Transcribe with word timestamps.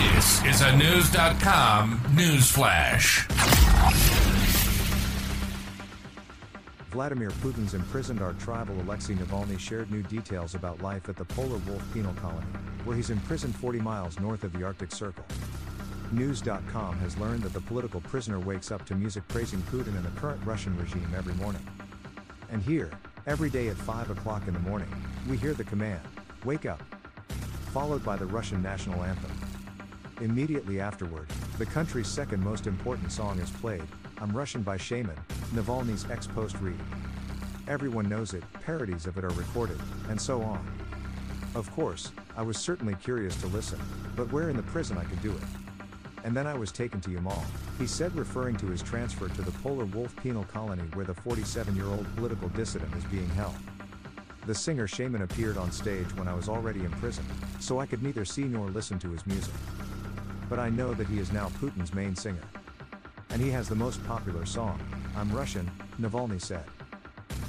This 0.00 0.42
is 0.46 0.62
a 0.62 0.74
News.com 0.78 2.00
news 2.14 2.50
flash. 2.50 3.26
Vladimir 6.90 7.28
Putin's 7.30 7.74
imprisoned 7.74 8.22
art 8.22 8.38
tribal 8.38 8.80
Alexei 8.80 9.12
Navalny 9.12 9.58
shared 9.58 9.90
new 9.90 10.02
details 10.02 10.54
about 10.54 10.80
life 10.80 11.10
at 11.10 11.16
the 11.16 11.24
Polar 11.26 11.58
Wolf 11.58 11.82
Penal 11.92 12.14
Colony, 12.14 12.46
where 12.84 12.96
he's 12.96 13.10
imprisoned 13.10 13.54
40 13.56 13.80
miles 13.80 14.18
north 14.18 14.42
of 14.42 14.54
the 14.54 14.64
Arctic 14.64 14.90
Circle. 14.90 15.24
News.com 16.12 16.98
has 17.00 17.18
learned 17.18 17.42
that 17.42 17.52
the 17.52 17.60
political 17.60 18.00
prisoner 18.00 18.38
wakes 18.38 18.70
up 18.70 18.86
to 18.86 18.94
music 18.94 19.28
praising 19.28 19.60
Putin 19.64 19.94
and 19.96 20.04
the 20.04 20.18
current 20.18 20.40
Russian 20.46 20.74
regime 20.78 21.12
every 21.14 21.34
morning. 21.34 21.66
And 22.50 22.62
here, 22.62 22.90
every 23.26 23.50
day 23.50 23.68
at 23.68 23.76
5 23.76 24.12
o'clock 24.12 24.48
in 24.48 24.54
the 24.54 24.60
morning, 24.60 24.88
we 25.28 25.36
hear 25.36 25.52
the 25.52 25.64
command, 25.64 26.00
Wake 26.46 26.64
up! 26.64 26.82
Followed 27.74 28.02
by 28.02 28.16
the 28.16 28.26
Russian 28.26 28.62
national 28.62 29.04
anthem. 29.04 29.59
Immediately 30.20 30.80
afterward, 30.80 31.28
the 31.56 31.64
country's 31.64 32.06
second 32.06 32.44
most 32.44 32.66
important 32.66 33.10
song 33.10 33.38
is 33.38 33.50
played, 33.50 33.82
I'm 34.20 34.36
Russian 34.36 34.60
by 34.60 34.76
Shaman, 34.76 35.16
Navalny's 35.54 36.04
ex 36.10 36.26
post 36.26 36.56
read. 36.60 36.78
Everyone 37.66 38.06
knows 38.06 38.34
it, 38.34 38.44
parodies 38.52 39.06
of 39.06 39.16
it 39.16 39.24
are 39.24 39.30
recorded, 39.30 39.80
and 40.10 40.20
so 40.20 40.42
on. 40.42 40.62
Of 41.54 41.70
course, 41.72 42.12
I 42.36 42.42
was 42.42 42.58
certainly 42.58 42.96
curious 42.96 43.34
to 43.36 43.46
listen, 43.46 43.80
but 44.14 44.30
where 44.30 44.50
in 44.50 44.58
the 44.58 44.62
prison 44.64 44.98
I 44.98 45.04
could 45.04 45.22
do 45.22 45.30
it. 45.30 45.42
And 46.22 46.36
then 46.36 46.46
I 46.46 46.52
was 46.52 46.70
taken 46.70 47.00
to 47.00 47.10
Yamal, 47.10 47.42
he 47.78 47.86
said, 47.86 48.14
referring 48.14 48.56
to 48.56 48.66
his 48.66 48.82
transfer 48.82 49.26
to 49.26 49.42
the 49.42 49.52
Polar 49.62 49.86
Wolf 49.86 50.14
Penal 50.16 50.44
Colony 50.44 50.84
where 50.92 51.06
the 51.06 51.14
47 51.14 51.74
year 51.74 51.86
old 51.86 52.06
political 52.16 52.50
dissident 52.50 52.94
is 52.94 53.04
being 53.04 53.28
held. 53.30 53.56
The 54.44 54.54
singer 54.54 54.86
Shaman 54.86 55.22
appeared 55.22 55.56
on 55.56 55.72
stage 55.72 56.14
when 56.16 56.28
I 56.28 56.34
was 56.34 56.48
already 56.48 56.80
in 56.80 56.90
prison, 56.92 57.24
so 57.58 57.80
I 57.80 57.86
could 57.86 58.02
neither 58.02 58.26
see 58.26 58.44
nor 58.44 58.68
listen 58.68 58.98
to 58.98 59.10
his 59.10 59.26
music. 59.26 59.54
But 60.50 60.58
I 60.58 60.68
know 60.68 60.92
that 60.94 61.06
he 61.06 61.20
is 61.20 61.32
now 61.32 61.48
Putin's 61.60 61.94
main 61.94 62.16
singer. 62.16 62.42
And 63.30 63.40
he 63.40 63.50
has 63.50 63.68
the 63.68 63.76
most 63.76 64.04
popular 64.08 64.44
song, 64.44 64.80
I'm 65.16 65.30
Russian, 65.30 65.70
Navalny 66.00 66.42
said. 66.42 66.64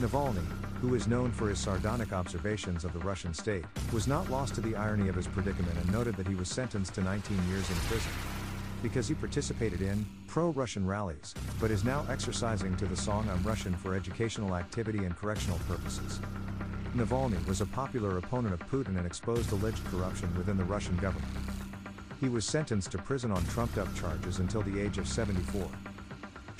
Navalny, 0.00 0.44
who 0.80 0.94
is 0.94 1.06
known 1.06 1.30
for 1.30 1.50
his 1.50 1.58
sardonic 1.58 2.14
observations 2.14 2.84
of 2.84 2.94
the 2.94 2.98
Russian 3.00 3.34
state, 3.34 3.66
was 3.92 4.08
not 4.08 4.30
lost 4.30 4.54
to 4.54 4.62
the 4.62 4.74
irony 4.74 5.08
of 5.08 5.14
his 5.14 5.26
predicament 5.26 5.76
and 5.76 5.92
noted 5.92 6.16
that 6.16 6.26
he 6.26 6.34
was 6.34 6.48
sentenced 6.48 6.94
to 6.94 7.02
19 7.02 7.36
years 7.50 7.68
in 7.68 7.76
prison. 7.86 8.12
Because 8.82 9.06
he 9.06 9.14
participated 9.14 9.82
in 9.82 10.06
pro 10.26 10.48
Russian 10.50 10.86
rallies, 10.86 11.34
but 11.60 11.70
is 11.70 11.84
now 11.84 12.06
exercising 12.08 12.76
to 12.76 12.86
the 12.86 12.96
song 12.96 13.28
I'm 13.30 13.42
Russian 13.42 13.74
for 13.74 13.94
educational 13.94 14.56
activity 14.56 15.04
and 15.04 15.14
correctional 15.14 15.58
purposes. 15.68 16.20
Navalny 16.94 17.46
was 17.46 17.60
a 17.60 17.66
popular 17.66 18.16
opponent 18.16 18.54
of 18.54 18.60
Putin 18.70 18.96
and 18.96 19.04
exposed 19.04 19.52
alleged 19.52 19.84
corruption 19.86 20.34
within 20.34 20.56
the 20.56 20.64
Russian 20.64 20.96
government. 20.96 21.32
He 22.20 22.28
was 22.30 22.46
sentenced 22.46 22.92
to 22.92 22.98
prison 22.98 23.30
on 23.30 23.44
trumped 23.46 23.76
up 23.76 23.94
charges 23.94 24.38
until 24.38 24.62
the 24.62 24.80
age 24.80 24.96
of 24.98 25.06
74. 25.06 25.68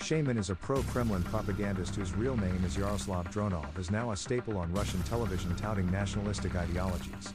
Shaman 0.02 0.36
is 0.36 0.50
a 0.50 0.54
pro 0.54 0.82
Kremlin 0.82 1.22
propagandist 1.22 1.96
whose 1.96 2.14
real 2.14 2.36
name 2.36 2.62
is 2.64 2.76
Yaroslav 2.76 3.30
Dronov, 3.30 3.78
is 3.78 3.90
now 3.90 4.12
a 4.12 4.16
staple 4.16 4.58
on 4.58 4.72
Russian 4.72 5.02
television 5.04 5.56
touting 5.56 5.90
nationalistic 5.90 6.54
ideologies. 6.54 7.32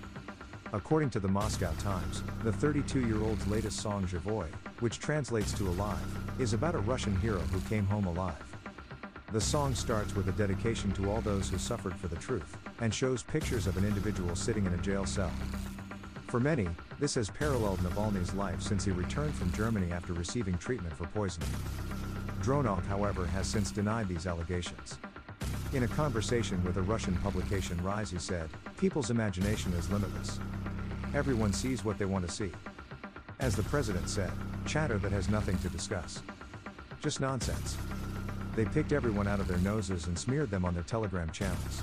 According 0.72 1.10
to 1.12 1.20
the 1.20 1.28
Moscow 1.28 1.74
Times, 1.80 2.24
the 2.44 2.54
32 2.54 3.08
year 3.08 3.22
old's 3.22 3.46
latest 3.48 3.80
song 3.80 4.06
Zhivoy, 4.06 4.48
which 4.80 5.00
translates 5.00 5.52
to 5.54 5.68
Alive, 5.68 5.98
is 6.40 6.54
about 6.54 6.76
a 6.76 6.80
Russian 6.80 7.20
hero 7.20 7.40
who 7.40 7.60
came 7.62 7.86
home 7.86 8.06
alive. 8.06 8.42
The 9.32 9.42
song 9.42 9.74
starts 9.74 10.16
with 10.16 10.28
a 10.28 10.34
dedication 10.34 10.92
to 10.94 11.10
all 11.10 11.22
those 11.22 11.50
who 11.50 11.58
suffered 11.58 11.96
for 11.96 12.08
the 12.08 12.16
truth, 12.18 12.58
and 12.80 12.94
shows 12.94 13.24
pictures 13.24 13.66
of 13.66 13.78
an 13.78 13.86
individual 13.86 14.36
sitting 14.36 14.66
in 14.66 14.74
a 14.74 14.78
jail 14.78 15.06
cell. 15.06 15.32
For 16.28 16.40
many, 16.40 16.70
this 17.02 17.16
has 17.16 17.32
paralleled 17.32 17.80
Navalny's 17.80 18.32
life 18.36 18.62
since 18.62 18.86
he 18.86 18.92
returned 18.92 19.34
from 19.34 19.52
Germany 19.54 19.92
after 19.92 20.14
receiving 20.14 20.56
treatment 20.60 20.96
for 20.96 21.08
poisoning. 21.08 21.50
Dronov, 22.42 22.86
however, 22.86 23.26
has 23.26 23.48
since 23.48 23.72
denied 23.72 24.08
these 24.08 24.28
allegations. 24.28 25.00
In 25.74 25.82
a 25.82 25.88
conversation 25.88 26.64
with 26.64 26.78
a 26.78 26.82
Russian 26.84 27.16
publication 27.18 27.84
Rise, 27.84 28.12
he 28.12 28.20
said, 28.20 28.52
People's 28.78 29.10
imagination 29.10 29.74
is 29.74 29.90
limitless. 29.90 30.40
Everyone 31.16 31.52
sees 31.54 31.84
what 31.84 31.98
they 31.98 32.06
want 32.06 32.28
to 32.28 32.32
see. 32.32 32.52
As 33.40 33.56
the 33.56 33.64
president 33.64 34.08
said, 34.08 34.32
chatter 34.68 35.00
that 35.00 35.12
has 35.12 35.28
nothing 35.28 35.58
to 35.60 35.70
discuss. 35.70 36.22
Just 37.02 37.20
nonsense. 37.20 37.78
They 38.56 38.66
picked 38.66 38.92
everyone 38.92 39.28
out 39.28 39.40
of 39.40 39.48
their 39.48 39.58
noses 39.58 40.06
and 40.06 40.20
smeared 40.20 40.52
them 40.52 40.66
on 40.66 40.76
their 40.76 40.84
Telegram 40.84 41.32
channels. 41.32 41.82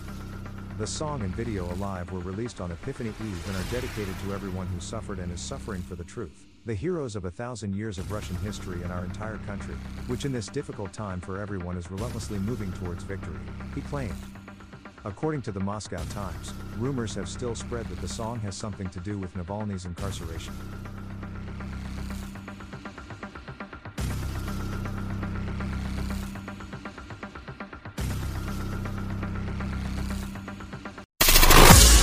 The 0.78 0.86
song 0.86 1.22
and 1.22 1.34
video 1.34 1.64
Alive 1.72 2.12
were 2.12 2.20
released 2.20 2.60
on 2.60 2.70
Epiphany 2.70 3.08
Eve 3.08 3.48
and 3.48 3.56
are 3.56 3.72
dedicated 3.72 4.14
to 4.20 4.32
everyone 4.32 4.68
who 4.68 4.78
suffered 4.78 5.18
and 5.18 5.32
is 5.32 5.40
suffering 5.40 5.82
for 5.82 5.96
the 5.96 6.04
truth, 6.04 6.46
the 6.66 6.74
heroes 6.74 7.16
of 7.16 7.24
a 7.24 7.32
thousand 7.32 7.74
years 7.74 7.98
of 7.98 8.12
Russian 8.12 8.36
history 8.36 8.80
and 8.84 8.92
our 8.92 9.04
entire 9.04 9.38
country, 9.38 9.74
which 10.06 10.24
in 10.24 10.30
this 10.30 10.46
difficult 10.46 10.92
time 10.92 11.20
for 11.20 11.40
everyone 11.40 11.76
is 11.76 11.90
relentlessly 11.90 12.38
moving 12.38 12.70
towards 12.74 13.02
victory, 13.02 13.40
he 13.74 13.80
claimed. 13.80 14.14
According 15.04 15.42
to 15.42 15.52
the 15.52 15.58
Moscow 15.58 16.04
Times, 16.10 16.52
rumors 16.76 17.12
have 17.16 17.28
still 17.28 17.56
spread 17.56 17.86
that 17.86 18.00
the 18.00 18.06
song 18.06 18.38
has 18.38 18.54
something 18.54 18.88
to 18.90 19.00
do 19.00 19.18
with 19.18 19.34
Navalny's 19.34 19.84
incarceration. 19.84 20.54